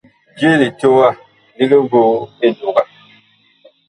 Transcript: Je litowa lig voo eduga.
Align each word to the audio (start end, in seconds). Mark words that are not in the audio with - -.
Je 0.39 0.49
litowa 0.61 1.09
lig 1.57 1.75
voo 1.91 2.09
eduga. 2.49 2.83